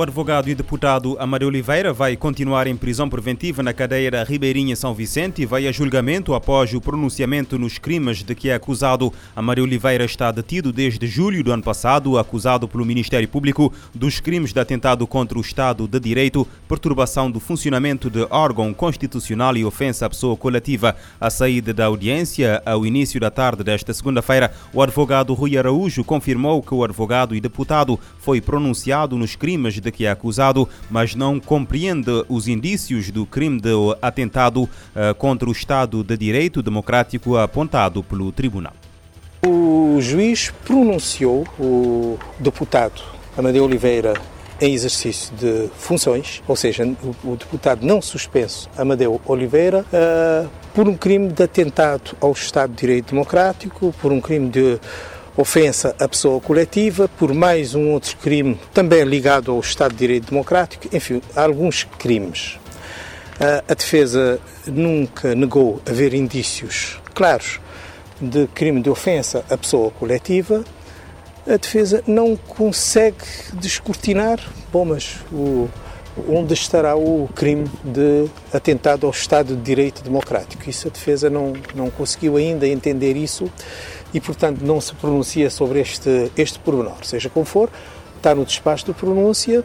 [0.00, 4.74] O advogado e deputado Amadeu Oliveira vai continuar em prisão preventiva na cadeia da Ribeirinha
[4.74, 9.12] São Vicente e vai a julgamento após o pronunciamento nos crimes de que é acusado.
[9.36, 14.54] Amadeu Oliveira está detido desde julho do ano passado, acusado pelo Ministério Público dos crimes
[14.54, 20.06] de atentado contra o Estado de Direito, perturbação do funcionamento de órgão constitucional e ofensa
[20.06, 20.96] à pessoa coletiva.
[21.20, 26.62] A saída da audiência, ao início da tarde desta segunda-feira, o advogado Rui Araújo confirmou
[26.62, 31.40] que o advogado e deputado foi pronunciado nos crimes de que é acusado, mas não
[31.40, 38.02] compreende os indícios do crime de atentado uh, contra o Estado de Direito Democrático apontado
[38.02, 38.72] pelo Tribunal.
[39.46, 43.02] O juiz pronunciou o deputado
[43.36, 44.14] Amadeu Oliveira
[44.60, 46.84] em exercício de funções, ou seja,
[47.24, 52.80] o, deputado não suspenso Amadeu Oliveira, uh, por um crime de atentado ao Estado de
[52.80, 54.78] Direito Democrático, por um crime de
[55.40, 60.30] ofensa à pessoa coletiva, por mais um outro crime também ligado ao Estado de Direito
[60.30, 62.58] Democrático, enfim, alguns crimes.
[63.66, 67.58] A defesa nunca negou haver indícios claros
[68.20, 70.62] de crime de ofensa à pessoa coletiva.
[71.46, 73.24] A defesa não consegue
[73.54, 74.38] descortinar,
[74.70, 75.70] bom, mas o,
[76.28, 80.68] onde estará o crime de atentado ao Estado de Direito Democrático.
[80.68, 83.50] Isso a defesa não, não conseguiu ainda entender isso
[84.12, 87.04] e, portanto, não se pronuncia sobre este, este pormenor.
[87.04, 87.70] Seja como for,
[88.16, 89.64] está no despacho de pronúncia.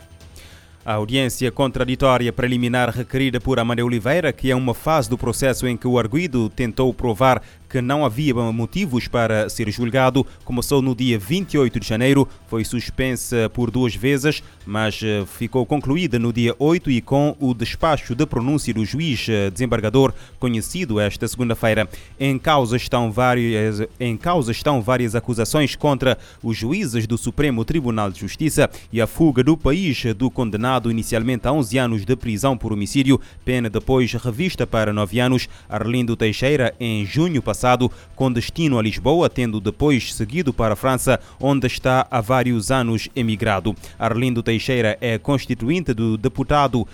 [0.85, 5.75] A audiência contraditória preliminar requerida por Amadeu Oliveira, que é uma fase do processo em
[5.75, 11.17] que o arguido tentou provar que não havia motivos para ser julgado, começou no dia
[11.17, 16.91] 28 de janeiro, foi suspensa por duas vezes, mas eh, ficou concluída no dia 8
[16.91, 21.89] e com o despacho de pronúncia do juiz eh, desembargador conhecido esta segunda-feira.
[22.19, 28.11] Em causa estão várias em causa estão várias acusações contra os juízes do Supremo Tribunal
[28.11, 32.57] de Justiça e a fuga do país do condenado inicialmente a 11 anos de prisão
[32.57, 35.49] por homicídio, pena depois revista para 9 anos.
[35.67, 40.75] Arlindo Teixeira em junho passado passado com destino a Lisboa, tendo depois seguido para a
[40.75, 43.73] França, onde está há vários anos emigrado.
[43.97, 46.87] Arlindo Teixeira é constituinte do deputado uh,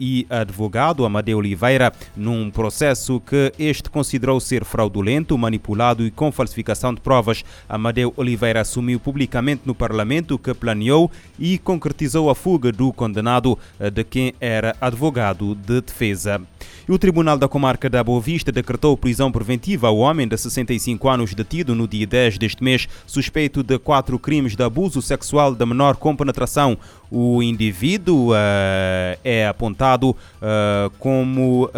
[0.00, 6.94] e advogado Amadeu Oliveira, num processo que este considerou ser fraudulento, manipulado e com falsificação
[6.94, 7.44] de provas.
[7.68, 13.90] Amadeu Oliveira assumiu publicamente no Parlamento que planeou e concretizou a fuga do condenado, uh,
[13.90, 16.40] de quem era advogado de defesa.
[16.88, 21.32] O Tribunal da Comarca da Boa Vista decretou prisão preventiva ao homem de 65 anos
[21.32, 25.94] detido no dia 10 deste mês, suspeito de quatro crimes de abuso sexual da menor
[25.94, 26.76] com penetração.
[27.14, 31.70] O indivíduo uh, é apontado uh, como uh,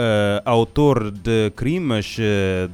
[0.44, 2.16] autor de crimes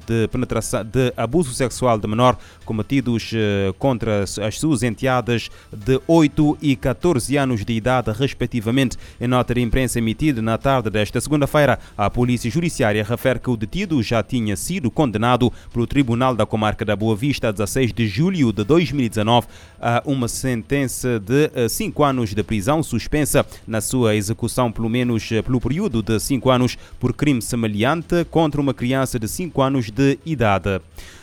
[0.07, 3.33] de penetração, de abuso sexual de menor cometidos
[3.79, 8.97] contra as suas enteadas de 8 e 14 anos de idade, respectivamente.
[9.21, 13.57] Em nota de imprensa emitida na tarde desta segunda-feira, a Polícia Judiciária refere que o
[13.57, 18.07] detido já tinha sido condenado pelo Tribunal da Comarca da Boa Vista a 16 de
[18.07, 19.49] julho de 2019
[19.81, 25.41] a uma sentença de 5 anos de prisão suspensa na sua execução pelo menos eh,
[25.41, 30.19] pelo período de 5 anos por crime semelhante contra uma criança de 5 anos de
[30.27, 30.81] idade.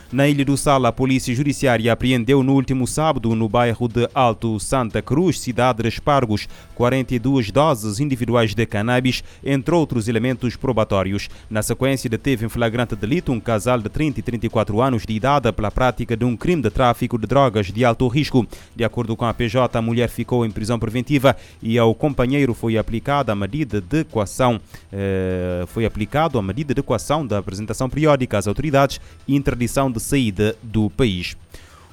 [0.10, 4.58] Na Ilha do Sal, a Polícia Judiciária apreendeu no último sábado, no bairro de Alto
[4.58, 11.28] Santa Cruz, cidade de Espargos, 42 doses individuais de cannabis, entre outros elementos probatórios.
[11.50, 15.52] Na sequência, deteve em flagrante delito um casal de 30 e 34 anos de idade
[15.52, 18.48] pela prática de um crime de tráfico de drogas de alto risco.
[18.74, 22.78] De acordo com a PJ, a mulher ficou em prisão preventiva e ao companheiro foi
[22.78, 24.58] aplicada a medida de equação,
[24.90, 29.97] eh, foi aplicado a medida de equação da apresentação periódica às autoridades e interdição de
[29.98, 31.36] de saída do país.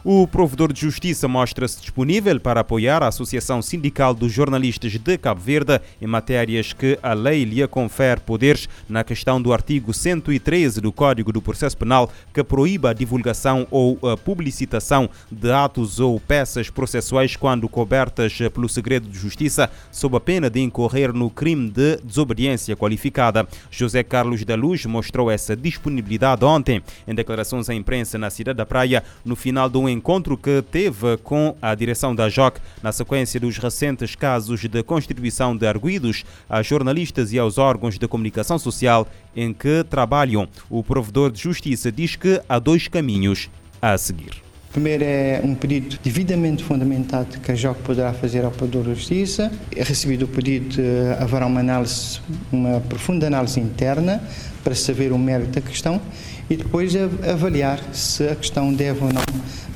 [0.06, 5.40] O provedor de justiça mostra-se disponível para apoiar a Associação Sindical dos Jornalistas de Cabo
[5.40, 10.92] Verde em matérias que a lei lhe confere poderes na questão do artigo 113 do
[10.92, 16.68] Código do Processo Penal que proíba a divulgação ou a publicitação de atos ou peças
[16.68, 21.96] processuais quando cobertas pelo segredo de justiça, sob a pena de incorrer no crime de
[22.04, 23.48] desobediência qualificada.
[23.70, 28.66] José Carlos da Luz mostrou essa disponibilidade ontem em declarações à imprensa na cidade da
[28.66, 33.56] Praia no final do encontro que teve com a direção da JOC na sequência dos
[33.56, 39.52] recentes casos de constituição de arguídos a jornalistas e aos órgãos de comunicação social em
[39.54, 40.46] que trabalham.
[40.68, 43.48] O provedor de justiça diz que há dois caminhos
[43.80, 44.44] a seguir.
[44.74, 49.52] Primeiro é um pedido devidamente fundamentado que a JOC poderá fazer ao Provedor de Justiça.
[49.74, 52.20] É recebido o pedido, eh, haverá uma análise,
[52.50, 54.20] uma profunda análise interna
[54.64, 56.02] para saber o mérito da questão
[56.48, 56.94] e depois
[57.28, 59.22] avaliar se a questão deve ou não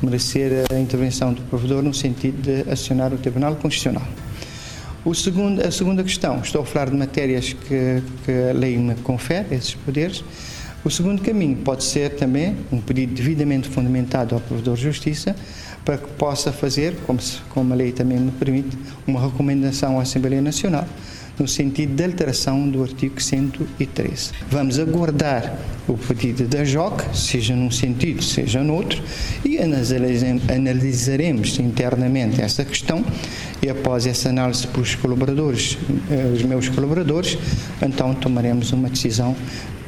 [0.03, 4.07] merecer a intervenção do provedor no sentido de acionar o Tribunal Constitucional.
[5.05, 8.95] O segundo, a segunda questão, estou a falar de matérias que, que a lei me
[8.97, 10.23] confere, esses poderes.
[10.85, 15.35] O segundo caminho pode ser também um pedido devidamente fundamentado ao Provedor de Justiça
[15.85, 18.77] para que possa fazer, como, se, como a lei também me permite,
[19.07, 20.87] uma recomendação à Assembleia Nacional
[21.39, 24.33] no sentido de alteração do artigo 113.
[24.51, 25.57] Vamos aguardar
[25.87, 29.03] o pedido da JOC, seja num sentido, seja noutro,
[29.45, 33.05] e analisaremos internamente essa questão
[33.63, 35.79] e após essa análise pelos colaboradores,
[36.11, 37.39] eh, os meus colaboradores,
[37.83, 39.35] então tomaremos uma decisão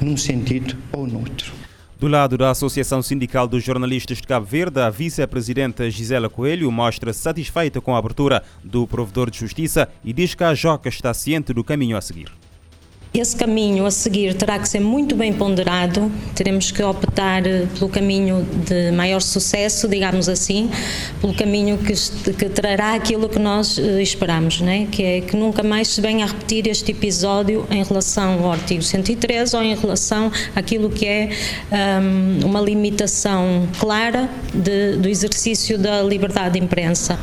[0.01, 1.70] num sentido ou noutro.
[2.01, 7.13] Do lado da Associação Sindical dos Jornalistas de Cabo Verde, a vice-presidenta Gisela Coelho mostra
[7.13, 11.53] satisfeita com a abertura do provedor de justiça e diz que a JOCA está ciente
[11.53, 12.33] do caminho a seguir.
[13.13, 17.91] Esse caminho a seguir terá que ser muito bem ponderado, teremos que optar eh, pelo
[17.91, 20.71] caminho de maior sucesso, digamos assim,
[21.21, 21.93] pelo caminho que,
[22.33, 24.87] que trará aquilo que nós eh, esperamos, né?
[24.93, 28.81] que é que nunca mais se venha a repetir este episódio em relação ao artigo
[28.83, 31.31] 113 ou em relação àquilo que é
[32.01, 37.19] um, uma limitação clara de, do exercício da liberdade de imprensa.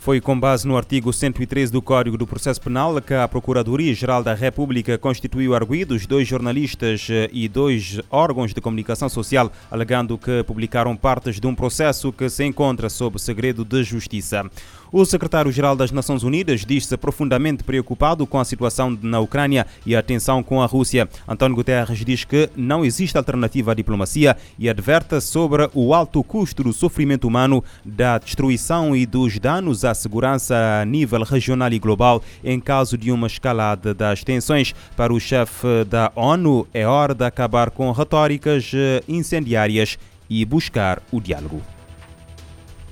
[0.00, 4.32] Foi com base no artigo 113 do Código do Processo Penal que a Procuradoria-Geral da
[4.32, 10.96] República constituiu arguídos dois jornalistas eh, e dois órgãos de comunicação social, alegando que publicaram
[10.96, 14.50] partes de um processo que se encontra sob segredo de justiça.
[14.92, 20.02] O secretário-geral das Nações Unidas diz-se profundamente preocupado com a situação na Ucrânia e a
[20.02, 21.08] tensão com a Rússia.
[21.28, 26.64] António Guterres diz que não existe alternativa à diplomacia e adverte sobre o alto custo
[26.64, 32.20] do sofrimento humano, da destruição e dos danos à segurança a nível regional e global
[32.42, 34.74] em caso de uma escalada das tensões.
[34.96, 39.96] Para o chefe da ONU, é hora de acabar com retóricas eh, incendiárias
[40.28, 41.62] e buscar o diálogo.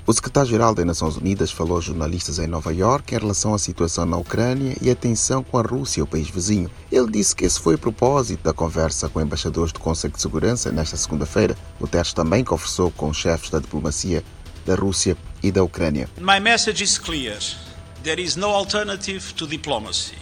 [0.08, 4.06] O secretário-geral das Nações Unidas falou aos jornalistas em Nova York em relação à situação
[4.06, 6.70] na Ucrânia e a tensão com a Rússia, o país vizinho.
[6.90, 10.72] Ele disse que esse foi o propósito da conversa com embaixadores do Conselho de Segurança
[10.72, 11.55] nesta segunda-feira.
[11.78, 14.25] Guterres também conversou com chefes da diplomacia
[14.64, 16.08] da Rússia e da Ucrânia.
[16.19, 17.38] My message is clear.
[18.02, 20.16] There is no alternative to diplomacy.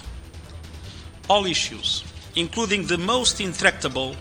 [1.28, 2.04] All issues,
[2.34, 4.16] including the most intractable,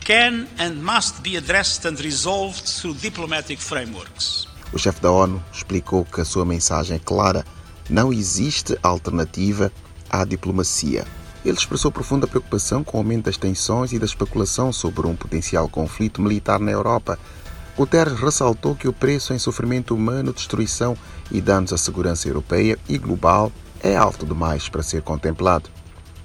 [0.00, 4.47] can and must be addressed and resolved through diplomatic frameworks.
[4.72, 7.44] O chefe da ONU explicou que a sua mensagem é clara:
[7.88, 9.72] não existe alternativa
[10.10, 11.06] à diplomacia.
[11.44, 15.68] Ele expressou profunda preocupação com o aumento das tensões e da especulação sobre um potencial
[15.68, 17.18] conflito militar na Europa.
[17.76, 20.96] Guterres ressaltou que o preço em sofrimento humano, destruição
[21.30, 25.70] e danos à segurança europeia e global é alto demais para ser contemplado.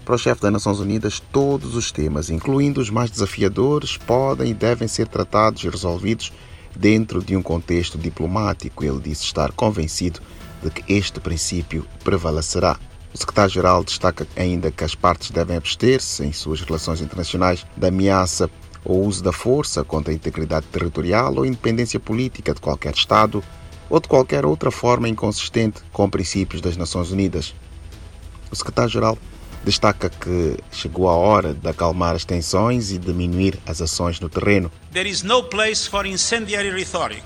[0.04, 4.54] Para o chefe das Nações Unidas, todos os temas, incluindo os mais desafiadores, podem e
[4.54, 6.34] devem ser tratados e resolvidos
[6.76, 8.84] dentro de um contexto diplomático.
[8.84, 10.20] Ele disse estar convencido
[10.62, 12.80] de que este princípio prevalecerá.
[13.14, 18.50] O secretário-geral destaca ainda que as partes devem abster-se, em suas relações internacionais, da ameaça
[18.84, 23.44] ou uso da força contra a integridade territorial ou independência política de qualquer Estado
[23.90, 27.54] ou de qualquer outra forma inconsistente com princípios das Nações Unidas.
[28.52, 29.18] O secretário-geral
[29.64, 34.72] destaca que chegou a hora de acalmar as tensões e diminuir as ações no terreno.
[34.92, 37.24] There is no place for incendiary rhetoric.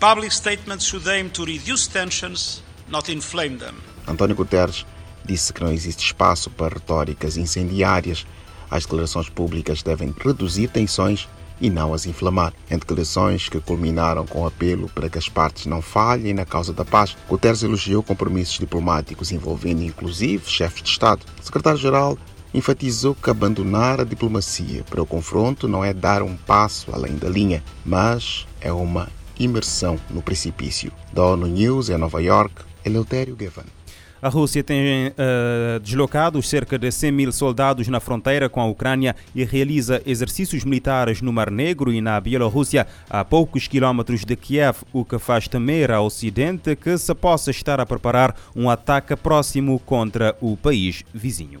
[0.00, 3.74] Public statements should aim to reduce tensions, not inflame them.
[4.06, 4.86] António Guterres
[5.24, 8.26] disse que não existe espaço para retóricas incendiárias.
[8.70, 11.28] As declarações públicas devem reduzir tensões
[11.60, 12.52] e não as inflamar.
[12.70, 16.72] Em declarações que culminaram com o apelo para que as partes não falhem na causa
[16.72, 21.24] da paz, Guterres elogiou compromissos diplomáticos envolvendo inclusive chefes de Estado.
[21.40, 22.18] O secretário-geral
[22.52, 27.28] enfatizou que abandonar a diplomacia para o confronto não é dar um passo além da
[27.28, 30.92] linha, mas é uma imersão no precipício.
[31.12, 33.77] Da ONU News em Nova York, Eleutério Gavan.
[34.20, 39.14] A Rússia tem uh, deslocado cerca de 100 mil soldados na fronteira com a Ucrânia
[39.34, 44.78] e realiza exercícios militares no Mar Negro e na Bielorrússia, a poucos quilómetros de Kiev,
[44.92, 49.78] o que faz temer ao Ocidente que se possa estar a preparar um ataque próximo
[49.78, 51.60] contra o país vizinho.